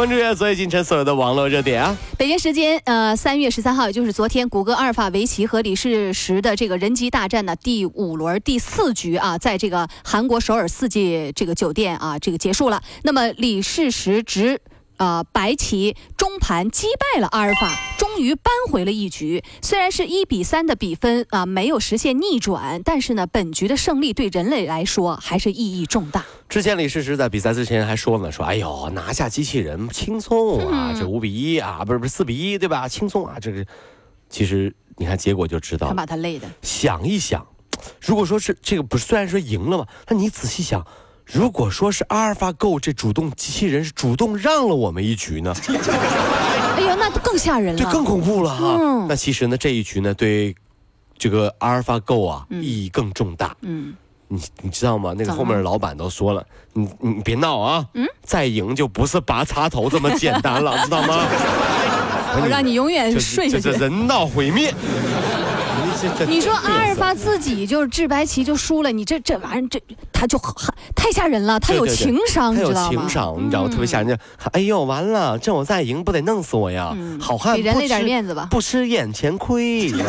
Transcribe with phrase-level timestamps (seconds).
[0.00, 1.94] 关注一下昨夜进城所有的网络热点啊！
[2.16, 12.82] 北京时间呃三月十三号，也就是昨天，谷歌阿尔法围棋和李世石的这个人机大战的第五轮第四局啊，在这个韩国首尔四季这个酒店啊，这个结束了。
[13.02, 14.58] 那么李世石执。
[15.00, 19.42] 呃，白棋中盘击败了阿尔法，终于扳回了一局。
[19.62, 26.26] 虽然是一比三的比分啊，没有实现逆转，但是呢，本局的胜利对人类来说还是意义重大。
[26.50, 32.86] 之前李世石在比赛之前还说呢，说哎呦，拿下机器人轻松啊，这五比一啊，不是不是四比一对吧？
[32.86, 33.64] 轻松啊，这个
[34.28, 35.88] 其实你看结果就知道。
[35.88, 36.46] 他把他累的。
[36.60, 37.46] 想一想，
[38.02, 40.86] 如果说是这个不是，虽然说赢了嘛，那你仔细想。
[41.24, 45.54] 如果说是阿尔法 Go 这主动机器人是主动让了我们一局呢？
[46.76, 49.06] 哎呀，那更吓人了，这更恐怖了哈。
[49.08, 50.54] 那其实呢，这一局呢，对
[51.18, 53.54] 这个阿尔法 Go 啊，意义更重大。
[53.62, 53.94] 嗯，
[54.28, 55.14] 你你知道吗？
[55.16, 57.84] 那个后面的老板都说了，你你别闹啊！
[57.94, 61.18] 嗯，再赢就不是拔插头这么简单了，知道吗？
[62.40, 64.72] 我让你永远睡下去，人道毁灭。
[66.28, 69.80] 你说阿尔法自己就是治白棋就输了，你这这玩意儿这
[70.12, 70.54] 他就很
[70.94, 72.90] 太吓人了，他有情商，你知道吗？
[72.92, 73.70] 有情商，你知道吗？
[73.70, 74.18] 特别吓人。
[74.52, 76.96] 哎呦，完了，这我再赢不得弄死我呀？
[77.20, 79.92] 好汉给人类点面子吧，不吃眼前亏。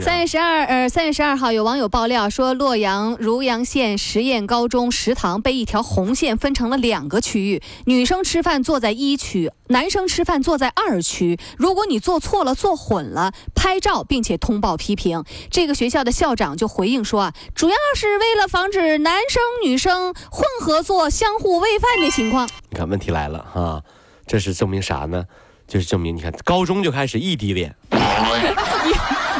[0.00, 11.38] 三月十二，呃，三月十二号，有网友爆料说，洛阳汝阳县实验高中食堂被一条红线分成了两个区域，女生吃饭坐在一区，男生吃饭坐在二区。
[11.56, 15.24] 如果你做错了、做混了，拍照并且通报批评。
[15.50, 22.48] 这个学校的校长就回应说啊，主要是为了防止男生女生混合做、相互喂饭的情况。
[22.70, 23.82] 你看，问题来了哈，
[24.26, 25.24] 这是证明啥呢？
[25.66, 27.74] 就是证明，你看高中就开始异地恋。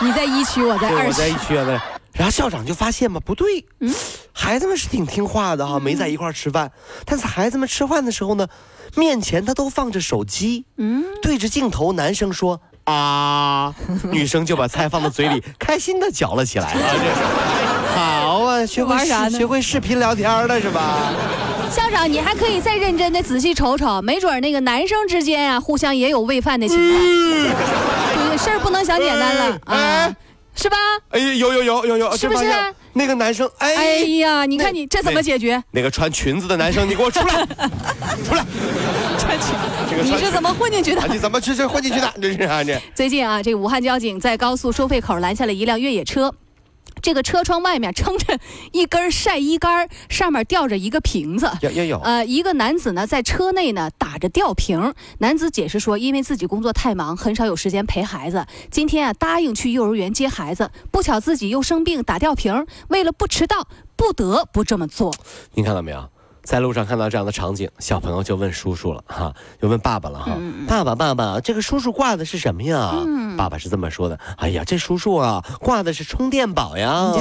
[0.04, 1.06] 你在一区，我在二区。
[1.08, 1.78] 我在一区啊，对。
[2.12, 3.94] 然后校长就发现嘛，不对，嗯，
[4.32, 6.70] 孩子们是挺听话的哈，没在一块吃饭。
[7.04, 8.48] 但是孩子们吃饭的时候呢，
[8.94, 13.74] 面前他都放着手机，嗯，对着镜头，男生说啊，
[14.10, 16.74] 女生就把菜放到嘴里， 开心的嚼了起来。
[17.94, 19.38] 好啊，学会啥呢？
[19.38, 21.12] 学会视频聊天了是吧？
[21.70, 28.05] 校长，你还可以再认真的仔细瞅瞅，没准那个男生之间啊，互相也有喂饭的情况。
[28.36, 30.16] 事儿不能想简单了啊，
[30.54, 30.76] 是吧？
[31.10, 32.46] 哎，有有有有有，是不是？
[32.92, 35.62] 那个男生，哎呀，你看你这怎么解决？
[35.70, 37.34] 那个穿裙子的男生，你给我出来，
[38.24, 38.44] 出来！
[39.18, 39.54] 穿裙，
[39.90, 41.06] 这个你是怎么混进去的？
[41.08, 42.10] 你怎么这是混进去的？
[42.20, 46.32] 这是啊，这最近啊，这武汉交警在高速收费口拦下了一辆越野车。
[47.02, 48.38] 这个车窗外面撑着
[48.72, 51.48] 一根晒衣杆，上面吊着一个瓶子。
[51.60, 52.00] 有有有。
[52.00, 54.94] 呃，一个男子呢在车内呢打着吊瓶。
[55.18, 58.46] 男子解释说，因为自己工作太忙，很少有时间陪孩子。
[58.70, 65.14] 今天啊答应去幼儿园接孩子，不巧自己又生病打吊瓶，为了不迟到，不得不这么做。
[65.52, 66.08] 您看到没有？
[66.42, 72.94] 在路上看到这样的场景，小朋友就问叔叔了哈，就问爸爸了哈，爸爸爸爸，这个叔叔挂的是什么呀？
[73.36, 77.12] 爸爸是这么说的，哎呀，这叔叔啊，挂的是充电宝呀。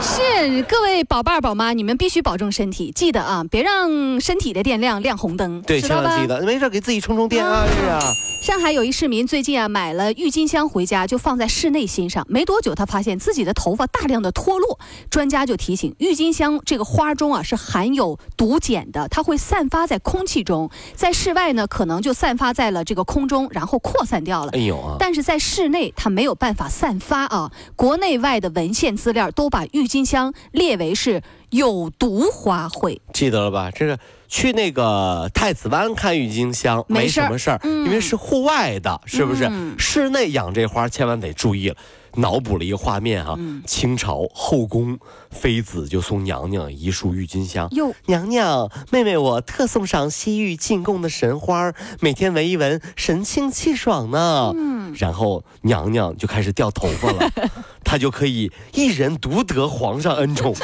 [0.00, 0.37] 是
[0.68, 7.98] 各位宝爸宝妈，你们必须保重身体，记得啊，别让身体的电量亮红灯，对，千万记得，没事给自己充充电啊，是啊。
[8.40, 12.24] 上海有一市民最近啊买了郁金香回家，就放在室内欣赏。
[12.28, 14.78] 没多久，他发现自己的头发大量的脱落。
[15.10, 24.52] 专家就提醒，郁金香这个花中啊是含有毒碱的，它会散发在空气中，在室外呢可能就散发在了这个空中，然后扩散掉了。
[24.52, 24.96] 哎呦啊！
[25.00, 27.50] 但是在室内它没有办法散发啊。
[27.74, 32.98] 国内外的文献资料都把郁金香列为是有毒花卉。
[33.12, 33.70] 记得了吧？
[33.70, 33.98] 这个。
[34.30, 39.50] 去那个太子湾看郁金香没什么事儿，因为是户外的，是不是？
[39.78, 41.76] 室内养这花千万得注意了。
[42.16, 44.98] 脑补了一个画面哈，清朝后宫
[45.30, 47.68] 妃子就送娘娘一束郁金香。
[47.70, 54.52] 哟，娘娘，妹妹我特送上西域进贡的神花，每天闻一闻，神清气爽呢。
[54.54, 57.30] 嗯，然后娘娘就开始掉头发了，
[57.82, 60.54] 她就可以一人独得皇上恩宠。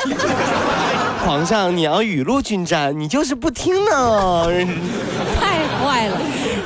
[1.24, 4.46] 皇上，你要雨露均沾，你就是不听呢，
[5.40, 6.20] 太坏了！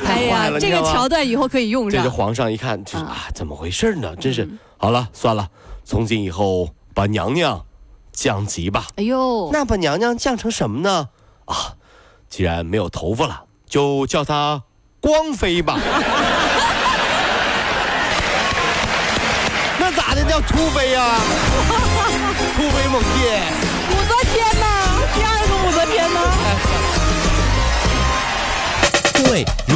[0.05, 2.03] 太坏了，这个桥段以后可以用上。
[2.03, 4.15] 这个皇上一看，啊，怎么回事呢？
[4.17, 5.47] 真是，好了，算了，
[5.85, 7.65] 从今以后把娘娘
[8.11, 8.87] 降级吧。
[8.97, 11.09] 哎呦，那把娘娘降成什么呢？
[11.45, 11.55] 啊，
[12.29, 14.61] 既然没有头发了，就叫她
[14.99, 15.79] 光妃吧。
[19.79, 20.23] 那咋的？
[20.29, 21.19] 叫突飞呀，
[22.55, 23.68] 突飞猛进。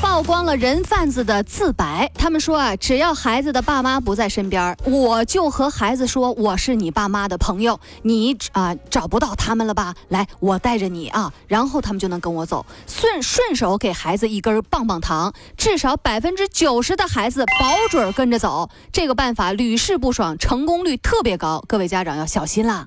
[0.00, 9.94] 曝光了人贩子的自白，他们说啊，只要孩子的爸妈不在身边，我就和孩子说我是你爸妈的朋友，你啊找不到他们了吧？
[10.08, 18.68] 来，我带着你啊，然后他们就能跟我走，顺 顺手给孩子一根棒棒糖，至少百分之九十的孩子保准跟着走。
[18.92, 22.86] 这个办法屡试不爽，成功率特别高，各位家长要小心啦。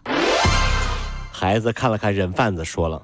[1.31, 3.01] 孩子看了看人贩子，说了。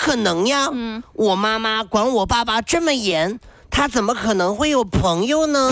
[0.00, 0.70] 可能呀！
[0.72, 3.38] 嗯，我妈妈管我爸爸这么严，
[3.70, 5.70] 他怎么可能会有朋友呢？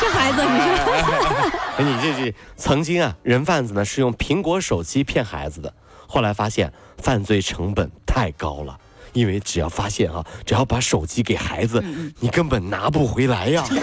[0.00, 5.74] 这孩子，你 说，你这这曾经啊，人贩子呢是用苹果手机骗孩子的，
[6.06, 8.78] 后来发现犯罪成本太高了，
[9.12, 11.82] 因为只要发现啊，只要把手机给孩子，
[12.20, 13.64] 你根本拿不回来呀。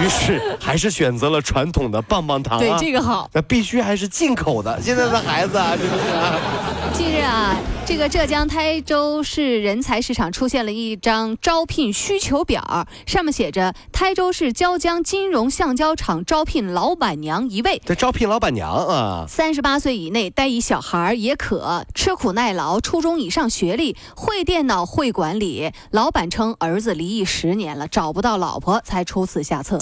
[0.00, 2.58] 于是还是选择了传统的棒棒糖。
[2.58, 3.28] 对，这个好。
[3.34, 4.80] 那必须还是进口的。
[4.80, 6.96] 现在的孩子啊，真的是。
[6.96, 7.56] 近日啊，
[7.88, 17.80] 这个浙江台州市人才市场出现了一张招聘需求表，上面写着：台州市椒江金融橡胶厂招聘老板娘一位。
[17.86, 25.72] 这招聘老板娘啊，三十八岁以内，带一小孩也可，吃苦耐劳，初中以上学历，会电脑，会管理。
[25.90, 29.80] 老板称儿子离异十年了，找不到老婆，才出此下策。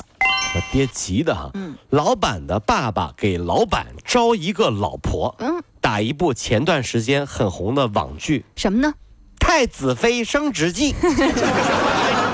[0.54, 8.92] 我爹急的哈，嗯，老板的爸爸给老板招一个老婆，嗯，打一部前段时间很红的网剧，什么呢？
[9.38, 10.92] 太子妃升职记，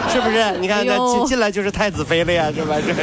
[0.08, 0.56] 是不是？
[0.58, 2.76] 你看，进进来就是太子妃了呀，是吧？
[2.80, 2.94] 这。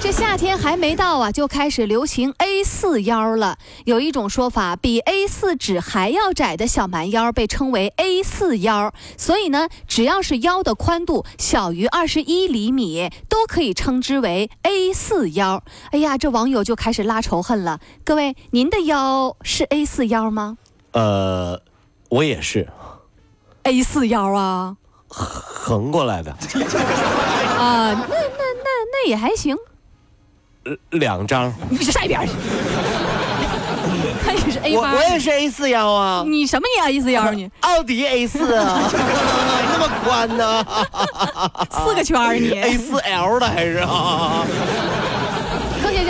[0.00, 3.58] 这夏天还没到啊，就开始流行 A 四腰了。
[3.84, 8.92] 有一种说法，比 A 四纸还要窄的小蛮腰被称为 A 四腰。
[9.16, 15.62] 所以呢，只要是腰的宽度小于二十一厘米，都可以称之为 A 四腰。
[15.92, 17.80] 哎呀，这网友就开始拉仇恨了。
[18.04, 20.58] 各位，您的腰是 A 四腰吗？
[20.92, 21.60] 呃，
[22.08, 22.68] 我也是
[23.62, 24.76] A 四腰啊，
[25.08, 26.32] 横过来的。
[26.32, 29.56] 啊，那那那那也还行。
[30.90, 32.32] 两张，你晒一边去。
[34.24, 36.22] 他也是 A 八，我也是 A 四幺啊。
[36.26, 37.32] 你什么也 A 四幺？
[37.32, 37.50] 你？
[37.60, 38.78] 奥迪 A 四啊，
[39.72, 40.64] 那么宽呢？
[41.70, 44.44] 四个圈你 A 四 L 的还是啊？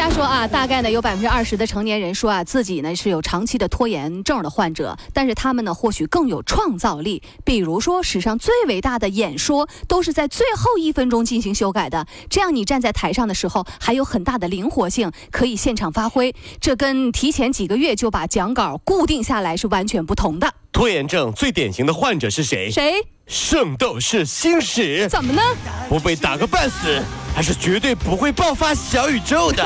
[0.00, 7.22] 科学家说啊，大概呢有百分之二十的成年人说啊自己呢是有长期的拖延症的患者，但是他们呢或许更有创造力。
[7.44, 16.34] 比如说史上最伟大的演说都是在最后一分钟进行修改的，这样你站在台上的时候还有很大的灵活性，可以现场发挥。
[16.62, 20.50] 这跟提前几个月就把讲稿固定下来是完全不同的。
[20.72, 22.70] 拖延症最典型的患者是谁？
[22.70, 22.94] 谁？
[23.30, 25.08] 圣斗士星矢。
[25.08, 25.40] 怎么呢？
[25.88, 27.00] 不被打个半死。
[27.32, 29.62] 还是绝对不会爆发小宇宙的。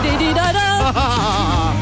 [0.00, 1.74] 滴滴答答。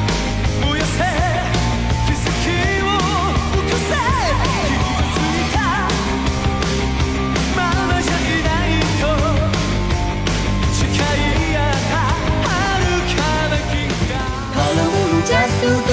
[14.55, 15.93] 跑了五路加速度，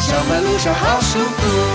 [0.00, 1.71] 上班路上好舒服。